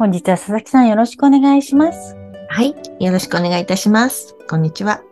[0.00, 2.16] 本日は佐々木さんよろしくお願いします
[2.48, 2.74] はい。
[3.04, 4.34] よろしくお願いいたします。
[4.48, 5.02] こんにちは。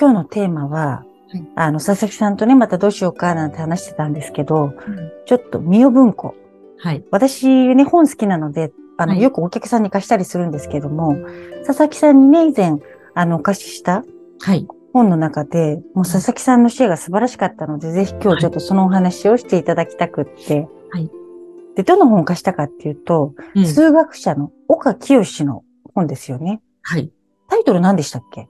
[0.00, 4.72] 今日のテーマは、はいあの、佐々木さんとね、またどうしようかなんて話してたんですけど、
[5.26, 6.34] ちょっとミオ文庫。
[6.78, 7.04] はい。
[7.10, 11.14] 私ね、本好きなので、あの、はいよくお客さんに貸したりするんですけども、
[11.66, 12.78] 佐々木さんにね、以前、
[13.14, 14.06] あの、お貸しした
[14.40, 14.66] はい。
[14.94, 20.66] 本の中で、もう佐々木さんのシェアが素晴らしかったので、ぜひ今日ちょっとそのお話をしていただきたくって。
[20.90, 21.10] はい
[21.74, 25.64] で、どの本を貸したかっていうと、うん数学者の岡清の
[25.94, 26.60] 本ですよね。
[26.82, 27.10] はい。
[27.48, 28.48] タイトル何でしたっけ？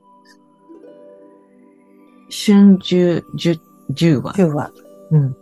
[2.31, 4.33] 春秋十、十話。
[4.35, 4.71] ?10 話。
[5.11, 5.37] うん。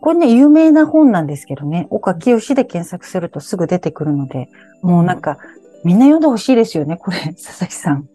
[0.00, 4.48] これね、有名な本なんですけどね、岡清で検索するとすぐ出てくるので、
[4.82, 5.38] もうなんか、
[5.82, 8.08] みんな読んでほしいですよね、これ、佐々木さん。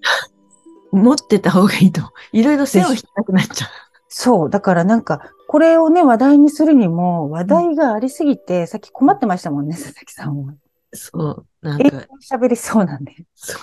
[0.91, 2.01] 持ってた方がいいと。
[2.31, 3.67] いろいろ線を引きたくなっちゃ
[4.09, 4.49] そう。
[4.49, 10.53] だからなんか、これをね、話題にするにも、話題がありすぎて、さっき困ってましたもんね、佐々木さんは。
[10.53, 10.97] う。
[10.97, 11.45] そう。
[11.61, 13.15] なんか、喋りそうなんで。
[13.35, 13.61] そう。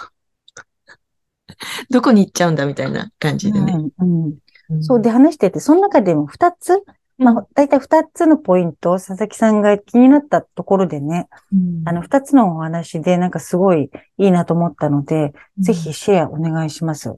[1.91, 3.73] どこに行っちゃうんだみたいな感じでね。
[3.73, 4.39] うんうんうん
[4.81, 6.83] そうで話してて、その中でも2つ、
[7.19, 17.15] まあ、だいたい2つのポイント、佐々木さんが気になったところでね、うんあの、2つのお話で、なんかすごいいいなと思ったので、ぜひシェアお願いします。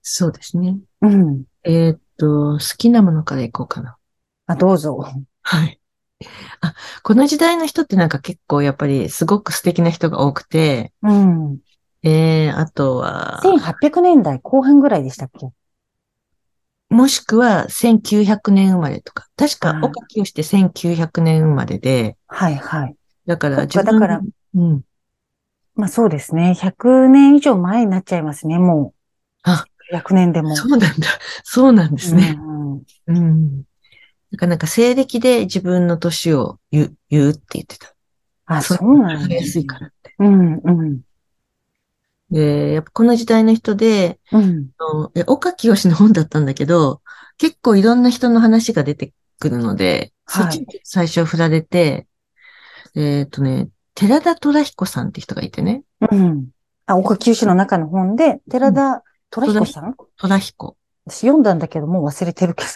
[0.00, 0.78] そうですね。
[1.02, 1.44] うん。
[1.64, 3.96] えーっと、好きなものからいこうかな。
[4.46, 5.04] あ、どうぞ。
[5.42, 5.80] はい。
[6.60, 11.58] あ、この時代の人ってなんか結構やっぱりすごく素敵な人が多くて、うん。
[12.04, 15.48] えー、あとは、1800年代後半ぐらいでしたっけ？
[16.90, 19.26] もしくは1900年生まれとか。
[19.36, 22.96] 確かはい岡清って1900年生まれで、はいはい。
[23.26, 24.20] だから自分だから
[24.54, 24.82] うん。
[25.74, 26.54] まあそうですね。
[26.54, 29.02] 100年以上前になっちゃいますね、もう。
[29.42, 30.56] あ、100年でも。
[30.56, 31.08] そうなんだ。
[31.44, 32.36] そうなんですね。
[32.38, 33.62] うんうんうん。
[34.30, 37.94] なかなか西暦で自分の年を言う、言うって言ってた。
[38.46, 39.50] あ、そそうなんわかりやですね。
[39.50, 40.14] すいからって。
[40.18, 41.00] うん、うん、
[42.30, 44.70] で、やっぱこの時代の人で、うん。
[45.26, 47.02] 岡清の本だったんだけど、
[47.36, 52.06] 結構いろんな人の話が出てくるので、はいそっちに最初振られて、
[52.94, 56.48] えっとね、寺田虎彦さんって人がいてね、うん。
[56.86, 59.94] あ、岡九州の中の本で、寺田虎彦さん？
[60.18, 60.76] 虎彦。
[61.06, 62.68] 私読んだんだけど、もう忘れてるけど。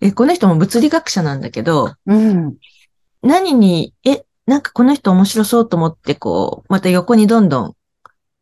[0.00, 2.56] え、この人も物理学者なんだけど、うん。
[3.22, 7.76] 何に、え、なんかこの人面白そうと思って、こう、また横にどんどん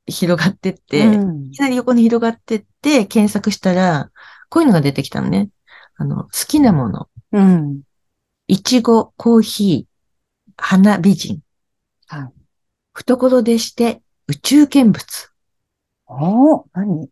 [0.06, 4.10] 広がってって、うんいきなり横に広がってって、検索したら、
[4.50, 5.48] こういうのが出てきたのね。
[5.96, 7.08] あの、好きなもの。
[7.32, 7.82] うん。
[8.48, 11.40] いちご、コーヒー、花美人。
[12.08, 12.32] はい。
[12.92, 15.31] 懐でして宇宙見物。
[16.06, 17.04] おー、何？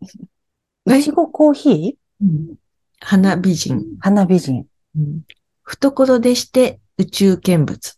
[0.98, 2.54] いちごコーヒー？
[3.00, 3.84] 花美人。
[4.00, 4.66] 花美人。
[4.96, 5.20] うん
[5.62, 7.94] 懐でして宇宙見物。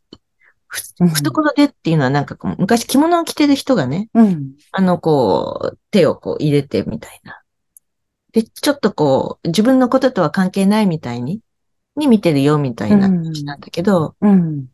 [0.69, 4.53] 懐でっていうのはなんかこう昔着物を着てる人がね、うん。
[4.73, 7.41] あのこう手をこう入れてみたいな。
[8.33, 11.41] で、ちょっとこう自分のこととは関係ないみたいに、
[11.97, 14.67] に見てるよみたいな話なんだけど、うん。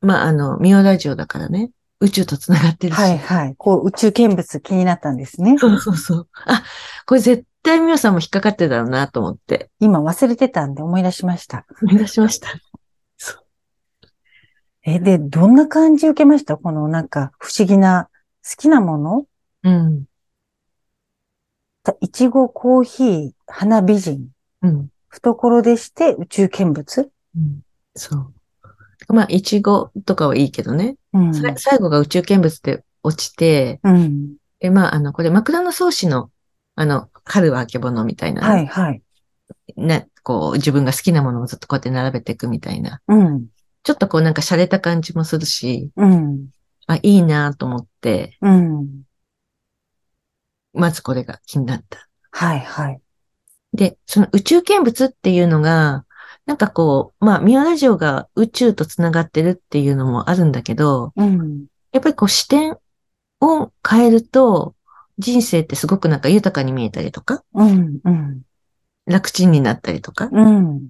[0.00, 2.98] まああの、ミオラジオだからね、宇宙と繋がってるし。
[2.98, 3.54] はいはい。
[3.56, 5.56] こう、宇宙見物気になったんですね。
[5.58, 6.28] そうそうそう。
[6.46, 6.62] あ、
[7.06, 11.66] これ絶対ミオさんも引っかかってたろうなと思って、今忘れてたんで思い出しました。
[11.82, 12.48] 思い出しました。
[13.18, 13.44] そう。
[14.82, 16.56] え、で、どんな感じ受けました？
[16.56, 18.08] このなんか不思議な
[18.42, 19.26] 好きなもの？
[19.64, 20.04] うん。
[21.82, 24.28] たいちご、コーヒー、花美人、
[24.62, 24.88] うん。
[25.08, 27.10] 懐でして宇宙見物？
[27.36, 27.60] うん
[27.94, 28.32] そう。
[29.12, 30.96] まあ、いちごとかはいいけどね。
[31.12, 31.34] うん。
[31.34, 34.36] さ最後が宇宙見物で落ちて、うん。
[34.60, 36.30] え、まあ、あの、これ枕草子の、
[36.74, 39.02] あの、春はあけぼのみたいな、はいはい。
[39.76, 43.00] ね、こう、自分が好きなものをずっとこうやって並べていくみたいな。
[43.08, 43.46] うん。
[43.82, 46.48] ちょっとこうなんか洒落た感じもするし、うん。
[46.86, 49.02] あ、いいなと思って、うん。
[50.72, 52.06] まずこれが気になった。
[52.30, 53.00] はいはい。
[53.72, 56.04] で、その宇宙見物っていうのが、
[56.46, 61.66] なんかこう、まあ、ミオラジオが宇宙とつながってるっていうのもあるんだけど、うん。
[61.92, 62.76] やっぱりこう視点
[63.40, 64.74] を変えると、
[65.18, 68.00] 人生ってすごくなんか豊かに見えたりとか、うん。
[68.04, 68.42] うん。
[69.06, 70.88] 楽ちんになったりとか、うん。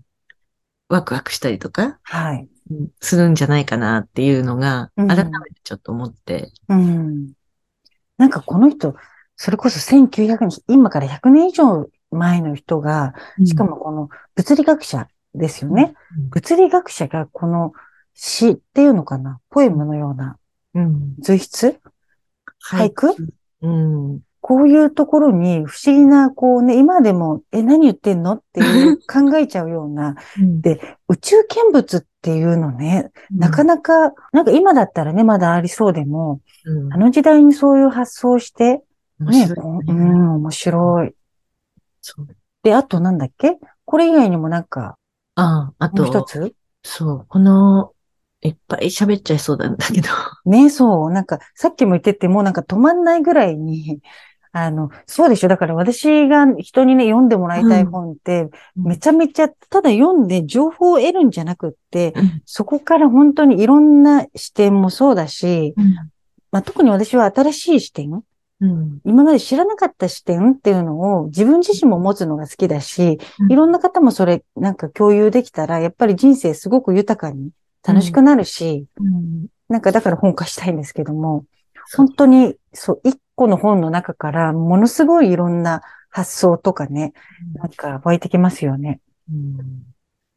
[0.88, 2.49] ワクワクしたりとか、はい。
[2.70, 7.32] うんするんじゃないかなっていうのが、うん改めてちょっと思って、うん。
[8.17, 8.94] なんかこの人、
[9.37, 13.14] それこそ1900年、今から100年以上前の人が、
[13.44, 15.94] しかもこの物理学者ですよね。
[16.16, 16.28] うん。
[16.30, 17.72] 物理学者がこの
[18.14, 20.36] 詩っていうのかな、ポエムのような
[20.74, 21.14] うん。
[21.20, 21.78] 随筆？
[22.70, 23.14] 俳句？
[23.62, 24.20] うん。
[24.42, 28.34] こういうところに不思議な、こうね、今でも、え、何言ってんの？
[28.34, 36.92] っていう 考えちゃうような、で宇宙見物っていうのね、なかななか、なんか今だったらね、まだありそうでも、うん。
[36.92, 38.82] あの時代にそういう発想をして、
[39.18, 39.54] ね、ね。
[39.88, 41.14] うん、面白い。
[42.62, 43.58] で、あとなんだっけ？
[43.84, 44.96] これ以外にもなんか、
[45.40, 46.54] ああ、あもう一と、つ？
[46.82, 47.92] そう、この、
[48.42, 50.08] いっぱい喋っちゃいそうなんだけど。
[50.46, 54.00] ね、そう、なんか、さっきも言ってて、もうなんか止まんないぐらいに、
[54.52, 55.48] あの、そうでしょ。
[55.48, 62.14] だから私が人にね、読んでもらいたい本って、めちゃめちゃ、ただ読んで情報を得るんじゃなくって、
[62.46, 65.75] そこから本当にいろんな視点もそうだし、
[66.50, 68.22] まあ、特に私は新しい視点、
[68.60, 69.00] うん。
[69.04, 77.50] 今まで知らなかった視点っていうのを自分自身も持つのが好きだし、うんいろんな方もそれなんか共有できたら、やっぱり人生すごく豊かに
[77.86, 79.46] 楽しくなるし、うん。
[79.68, 81.44] なんかだから本化したいんですけども、
[81.96, 87.12] 本当に、そう、一個の本の中からものすごいいろんな発想とかね、
[87.54, 89.00] なんか湧いてきますよね。
[89.30, 89.90] うん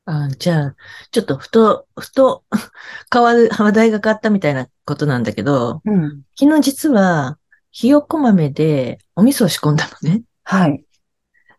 [0.05, 0.75] あじゃあ、
[1.11, 2.43] ちょっとふと、ふと、
[3.11, 6.23] 変わる、話題が変わったみたいなことなんだけど、うん。
[6.37, 7.37] 昨日実は、
[7.73, 10.21] ひよこ豆でお味噌を仕込んだのね。
[10.43, 10.85] はい。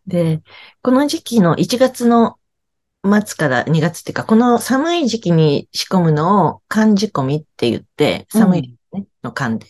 [0.06, 0.42] で、
[0.80, 2.36] この時期の1月の
[3.02, 9.66] 末から2月っていうか、この寒い時期に仕込むのを寒仕込みって言って、寒い、ねの寒で。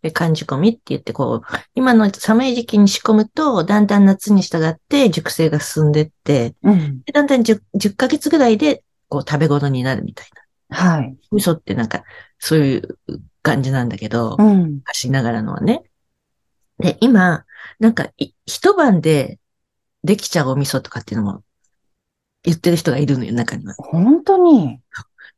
[0.00, 7.02] で、寒仕込みって言って、こう、今の寒い時期に仕込むと、だんだん夏に従って熟成が進んでって、うん。
[7.02, 10.28] でだんだん 10, 10ヶ月ぐらいで、こう、食べ頃になるみたい
[10.68, 10.76] な。
[10.76, 11.16] はい。
[11.32, 12.04] 味噌ってなんか、
[12.38, 12.98] そういう
[13.42, 14.74] 感じなんだけど、うん。
[14.76, 15.82] 昔ながらのはね。
[16.78, 17.44] で、今、
[17.78, 19.38] なんかい、一晩で
[20.02, 21.42] できちゃうお味噌とかっていうのも
[22.42, 23.74] 言ってる人がいるのよ、中には。
[23.74, 24.80] 本当に？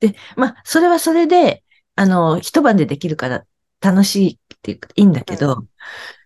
[0.00, 1.64] で、まあ、それはそれで、
[1.94, 3.44] あの、一晩でできるから
[3.80, 5.64] 楽しいっていうかいいんだけど、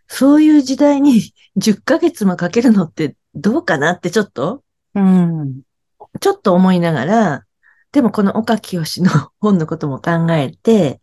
[0.08, 4.62] そういう時代に 10ヶ月もかけるのってどうかなってちょっと、
[4.94, 5.62] うん。
[6.20, 7.46] ちょっと思いながら、
[7.92, 11.00] でもこの岡清の本のことも考えて、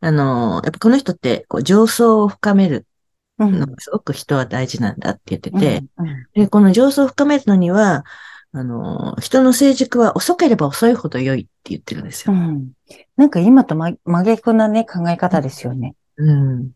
[0.00, 2.86] あの、やっぱこの人って、こう、上層を深める
[3.38, 3.58] うん。
[3.58, 8.04] のがすごく人は大事なんだって言ってて、うん、で、この上層を深めるのには、
[8.52, 12.32] あの、人の成熟は遅ければ遅いほど良いって言ってるんですよ。
[12.32, 12.70] うん。
[13.16, 15.96] なんか今と真真逆なね、考え方ですよね。
[16.16, 16.70] うん。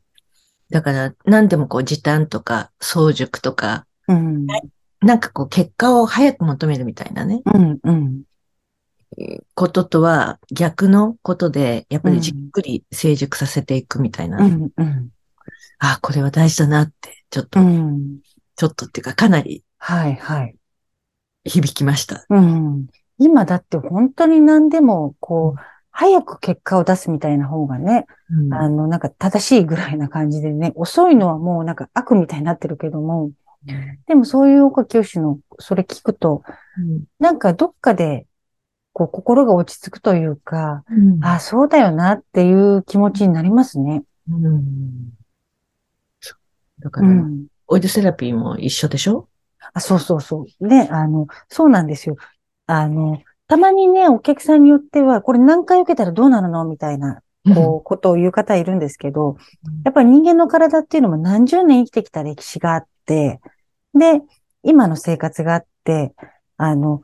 [0.70, 4.46] だから、何でもこう、時短とか、早熟とか、うん。
[5.00, 7.78] なんかこう、結果を早く求めるみたいなね、うん。
[7.84, 8.22] うん。
[9.54, 14.70] こととは逆のことで、やっぱりじっくり成熟させていくみたいなね。
[14.76, 14.84] うん。
[14.84, 15.08] うん。
[15.78, 18.18] あ、これは大事だなって、ちょっと、うん。
[18.56, 20.56] ちょっとっていうか、かなりはい、はい。
[21.44, 22.26] 響きました。
[22.28, 22.86] うん。
[23.18, 25.60] 今だって本当に何でも、こう、
[25.90, 33.32] 早く結果を出すみたいな方がね、うんあの、なんか正しいぐらいな感じでね、遅いのはもうなんか悪みたいになってるけども、
[34.06, 36.42] でもそういう岡清のそれ聞くと、
[36.78, 38.27] うんなんかどっかで、
[38.98, 44.02] こう心が落ち着くというか、うんあ、そうだよなっていう気持ちになりますね。
[44.30, 45.14] うん
[46.80, 47.46] だから、うん。
[47.66, 49.28] オイルセラピーも一緒でしょ？
[49.72, 50.66] あ、そうそうそう。
[50.66, 52.16] ね、あの、そうなんですよ。
[52.66, 56.64] あの、たまにね、お客さんによっては、これ何回受けたらどうなるの？
[56.66, 57.20] みたいな、
[57.52, 59.38] こう、ことを言う方いるんですけど、
[59.84, 63.40] やっぱり人間の体っていうのも何十年生きてきた歴史があって、
[63.92, 64.22] で、
[64.62, 66.14] 今の生活があって、
[66.58, 67.02] あの、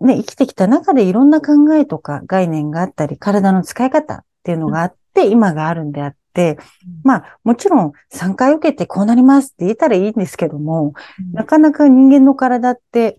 [0.00, 6.58] ね、生きてきた中でいろんな考えとか概念があったり、体の使い方っていうのがあって、今があるんであって、
[7.04, 10.94] まあ、もちろん3回受けてこうなりますって言えたらいいんですけども、
[11.32, 13.18] なかなか人間の体って、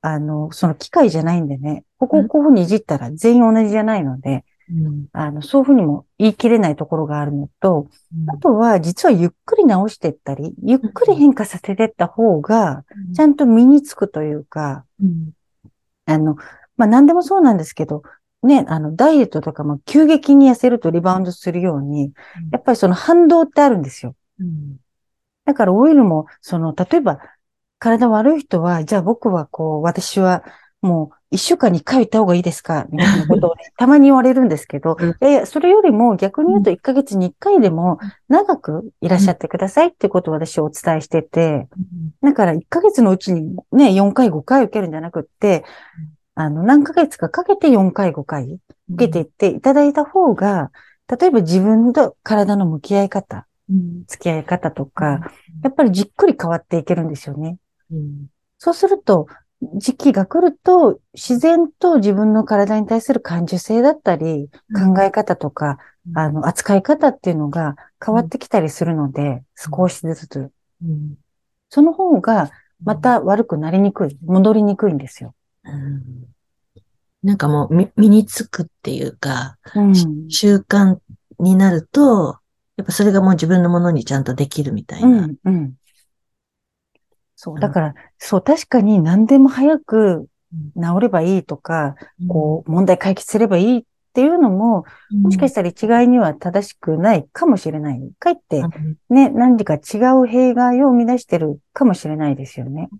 [0.00, 5.06] あの、その機械じゃないんでね、ここをこういうふうにいじったら全員同じじゃないので、うん。
[5.12, 8.30] あの、そういうふうにも言い切れないところがあるのと、うん。
[8.30, 15.30] あとは実はゆっくり直していったり、ゆっくり変化させていった方が、ちゃんと身につくというか、うん
[16.06, 16.36] あの、
[16.76, 18.02] まあ、何でもそうなんですけど、
[18.42, 22.12] ね、あの、ダイエットとかも急激に痩せるとリバウンドするように、
[22.50, 24.16] やっぱりその反動ってあるんですよ。
[24.38, 24.78] うん
[25.44, 27.18] だからオイルも、その、例えば、
[27.80, 30.44] 体悪い人は、じゃあ僕はこう、私は
[30.82, 32.86] もう一週間に一回行った方がいいですか？
[32.90, 35.14] みたいなことをね、 たまに言われるんですけど、うん。
[35.26, 37.98] え、それよりも逆に言うと1ヶ月に1回でも
[38.28, 41.68] 長くいらっしゃってくださいってことを私はお伝えしてて、
[42.22, 45.64] だから1ヶ月のうちにね、4回5回受けるんじゃなくって、
[46.34, 48.58] あの、何ヶ月かかけて4回5回
[48.94, 50.70] 受けていっていただいた方が、
[51.08, 54.04] 例えば自分と体の向き合い方うん。
[54.06, 55.20] 付き合い方とか、
[55.62, 57.56] やっぱりじっくり変わっていけるんですよね。
[57.90, 58.26] うん。
[58.58, 59.26] そうすると、
[59.74, 65.78] 時期が来ると、自然と自分の体に対する感受性だったり、考え方とか、
[66.14, 70.50] あの、扱い方っていうのが変わってきたりするので、少しずつ。
[70.82, 71.16] うん
[71.74, 72.50] その方が、
[72.84, 75.34] また悪くなりにくい、戻りにくいんですよ。
[75.64, 76.26] うん
[77.22, 80.28] なんかもうみ身につくっていうか、うん。
[80.28, 80.98] 習慣
[81.38, 82.38] になると、
[82.76, 85.26] やっぱそれがもう自分のものにちゃんとできるみたいうな。
[85.28, 85.74] ん、うん。
[87.44, 90.28] そう、だから、そう、確かに何でも早く
[90.76, 91.96] 治ればいいとか、
[92.28, 93.82] こう、問題解決すればいいっ
[94.14, 98.12] ていうのも、もしかしたら一概には正しくないかもしれない。
[98.20, 102.90] かえって、うんね、何か違う弊害を生み出してるかもしれないですよね。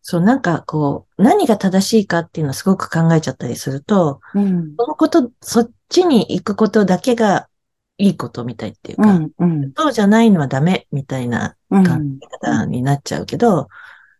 [0.00, 4.76] そう、なんかこう、何が正しいかっていうのはすごく考えちゃったりすると、うん。
[4.78, 7.48] そのこと、そっちに行くことだけが
[7.98, 11.84] いいことみたいっていうか、うん、うん、そうじゃないのはダメみたいなうん。
[11.84, 11.90] 考
[12.22, 13.68] え方になっちゃうけど、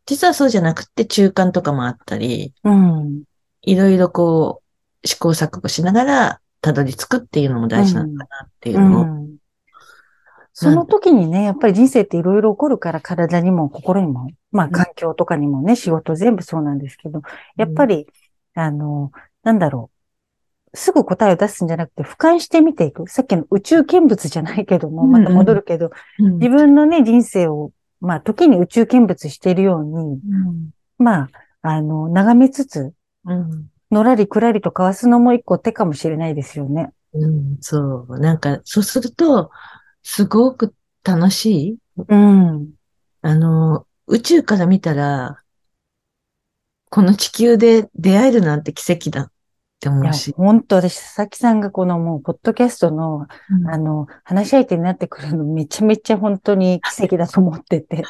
[0.06, 3.22] 実はそうじゃなくて中間とかもあったり、うん。
[3.62, 4.62] いろいろこ
[5.02, 9.24] う、試行錯誤しながらたどり着くっていうのも大事なのかなっていうのを、うん
[10.56, 17.22] その時にね、やっぱり人生っていろいろ起こるから体にも心にも、まあ環境とかにもね、仕事全部そうなんですけど、
[17.56, 18.06] やっぱり、
[18.54, 19.10] あの、
[19.42, 19.93] なんだろう。
[20.74, 23.08] すぐ答えを出すんじゃなくて、俯瞰して見ていく。
[23.08, 31.28] さっきの宇宙見物じゃないけども、うんまた戻るけど、うん自分のね、人生を、まあ時に宇宙見物しているように、うんまあ、
[31.62, 32.92] あの、眺めつつ、
[33.24, 36.90] うんのらりくらりと交わすのも一個手かもしれないですよね。
[37.12, 39.50] うんそう、なんか、そうすると、
[40.02, 41.78] すごく楽しい。
[42.08, 42.70] うん。
[43.22, 45.40] あの、宇宙から見たら、
[46.90, 49.30] この地球で出会えるなんて奇跡だ
[49.74, 58.02] って思うし。、本当私、佐々木さんがこのもう、ポッドキャストの、うんあの、話し相手になってくるのめちゃめちゃ本当に 奇跡だと思ってて。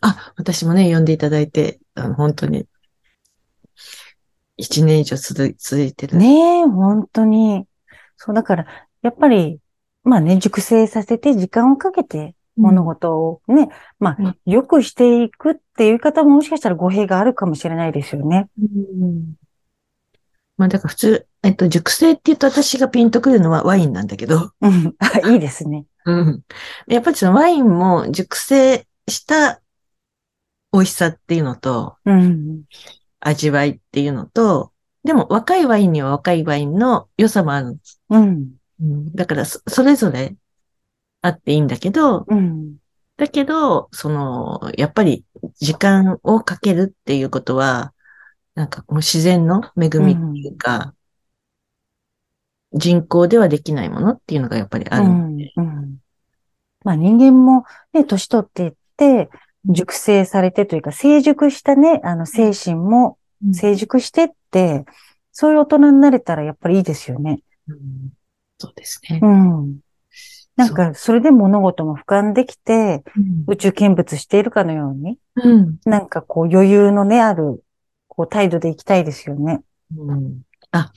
[0.00, 2.66] あ、私もね、呼んでいただいて、あの、本当に、
[4.56, 6.16] 一年以上続いてる。
[6.16, 7.66] ねえ、本当に。
[8.16, 8.66] そう、だから、
[9.02, 9.60] やっぱり、
[10.02, 13.68] まあね、熟成させて時間をかけて物事をね、
[13.98, 18.48] まうんあ、良くしていくっていう方ももしかしたら語弊があるかもしれないですよね。
[18.58, 19.34] うん
[20.56, 24.94] まあ、だから普通、えっと、熟成って言うと私がピンとくるのはワインなんだけど、うん。
[24.98, 25.84] あ いいですね。
[26.04, 26.44] うん。
[26.86, 29.60] でやっぱりそのワインも熟成した
[30.72, 32.62] 美味しさっていうのと、うん。
[33.20, 38.00] 味わいっていうのと、でも若いワインには若いワインの良さもあるんです。
[38.10, 38.50] うん。
[38.80, 40.36] うん、だからそ、それぞれ
[41.24, 42.76] あっていいんだけど、うん。
[43.16, 45.24] だけど、その、やっぱり
[45.58, 47.94] 時間をかけるっていうことは、
[48.54, 50.94] なんかもう自然の恵みっていうか、
[52.74, 55.04] 人工ではできないものっていうのがやっぱりある。
[55.04, 55.38] うん。
[55.56, 55.98] うん。
[56.84, 57.64] まあ人間も
[57.94, 59.30] ね、年取っていって、
[59.64, 64.84] 熟成されてというか、成熟したね、あの精神もうん成熟してって、
[65.32, 67.40] そういう大人になれたらやっぱりいいですよね。
[67.68, 68.12] うん
[68.58, 69.26] そうですねう。
[69.26, 69.83] ん。
[70.56, 73.02] なんか、それで物事も俯瞰できて、
[73.46, 77.62] 宇宙見物しているかのように、うんなんかこう余裕のね、ある、
[78.08, 79.62] こう態度でいきたいですよね。
[79.96, 80.92] うんあ、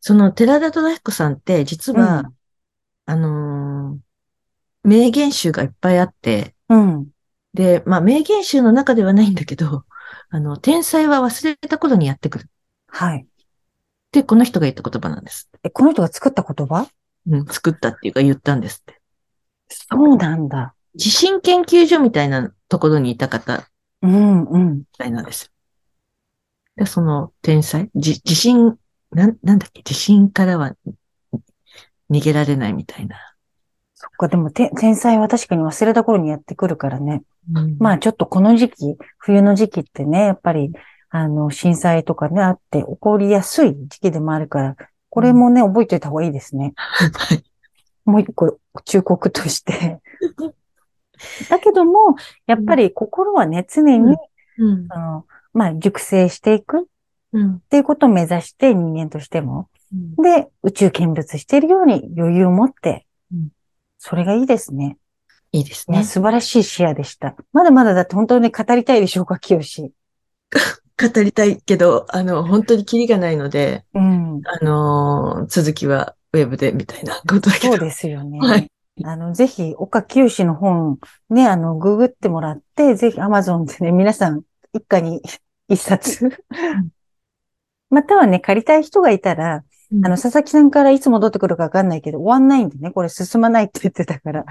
[0.00, 2.34] その寺田忠彦さんって実は、うん
[3.06, 3.98] あのー
[4.86, 7.08] 名言集がいっぱいあって、うん。
[7.54, 9.84] で、まあ名言集の中ではないんだけど、
[10.28, 12.50] あの、天才は忘れた頃にやってくる。
[12.88, 13.20] はい。
[13.20, 13.26] っ
[14.12, 15.48] て、この人が言った言葉なんです。
[15.62, 16.86] え、この人が作った言葉？
[17.26, 19.00] うん、作ったっていうか言ったんですって。
[19.68, 20.74] そうなんだ。
[20.94, 23.68] 地震研究所みたいなところにいた方
[24.02, 24.78] うん、うん。
[24.78, 25.50] みたいなんですよ。
[26.76, 28.76] で、その天才、じ地震、
[29.10, 30.76] なん、なんだっけ、地震からは
[32.10, 33.16] 逃げられないみたいな。
[33.94, 37.22] そっか、でもて、天才は確かに忘れた頃にやってくるからね。
[37.52, 40.72] うんまあちょっとこの時期、冬の時期ってね、やっぱり、
[41.10, 44.76] あの、震災とかね、あって起こりやすい時期でもあるから、
[45.14, 46.74] これもね、覚えておいた方がいいですね。
[46.76, 47.44] はい
[48.04, 50.00] もう一個、忠告として。
[51.48, 52.16] だけども、
[52.46, 54.16] やっぱり心はね、常に、うん
[54.58, 56.84] うんあの、まあ、熟成していくっ
[57.32, 59.68] うんていうことを目指して、人間としても。
[60.18, 63.48] で、宇宙見物しているように余裕を持ってうん、
[63.98, 64.98] それがいいですね。
[65.52, 66.02] いいですね。
[66.02, 67.36] 素晴らしい視野でした。
[67.52, 69.92] まだまだだって本当に語りたいでしょうか、清志。
[70.96, 74.40] 語りたいけど、あの、本当にキリがないので、うん。
[74.44, 77.76] あのー続きはウェブでみたいなことだけど。
[77.76, 78.38] そうですよね。
[78.38, 78.70] はい
[79.02, 85.20] あの、ぜひ、岡清の本、ね、あの、ググってもらって、ぜひ Amazon でね、皆さん、一家に
[85.66, 86.30] 一冊。
[87.90, 89.64] またはね、借りたい人がいたら、
[90.04, 94.44] あの、佐々木さんからいつ戻ってくるかわかんないけど、終わんないんでね、これ進まないって言ってたから。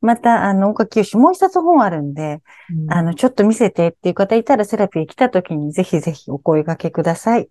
[0.00, 2.40] また、あの、岡清もう一つ本あるんで、
[2.72, 7.48] うんあの、ちょっと見せてっていう方いたら、セラピー来た時にぜひぜひお声掛けください。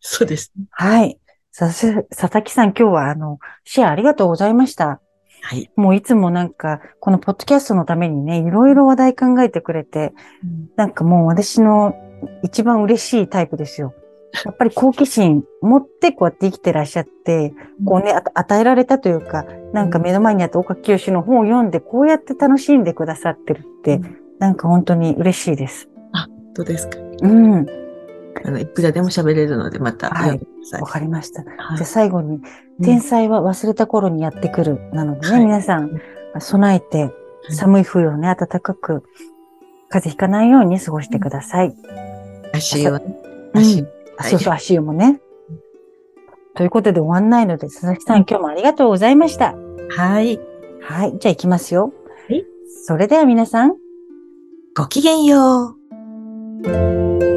[0.00, 0.66] そうですね。
[0.70, 1.18] はい。
[1.50, 5.00] さす、佐々木さん、今日はあの、シェアありがとうございました。
[5.42, 5.70] はい。
[5.76, 10.12] もういつもなんか、このポッドキャストのためにね、いろいろ話題考えてくれて、
[10.76, 11.94] なんかもう私の
[12.42, 13.92] 一番嬉しいタイプですよ。
[14.44, 17.52] やっぱり好奇心持ってこうやって生きてらっしゃって、
[17.84, 24.00] こうね、あ与えられたというか、なんか目の前にあった岡清の本を読んで、こうやって楽しんでくださってるって、
[24.38, 25.88] なんか本当に嬉しいです。
[26.54, 27.66] どうですかうん。
[28.44, 30.40] あの、いくらでも喋れるので、またはい。
[30.80, 31.42] わかりました。
[31.42, 32.42] はいじゃあ最後に、うん
[32.82, 34.80] 天才は忘れた頃にやってくる。
[34.92, 36.00] なのでね、はい皆さん、
[36.38, 37.12] 備えて、
[37.48, 39.02] い寒い冬をね、暖かく、
[39.88, 41.74] 風邪ひかないように過ごしてください。
[42.52, 43.16] 足湯はね、
[43.54, 43.62] うん。
[44.26, 45.20] あそうそう、足湯もね。
[46.54, 49.54] ということで終わんないので、佐々木さん、今日もありがとうございました。
[49.90, 50.38] はい。
[50.80, 51.92] はい、じゃあ行きますよ。
[52.28, 52.44] はい
[52.84, 53.76] それでは皆さん、
[54.74, 55.76] ごきげんよ
[56.64, 57.31] う。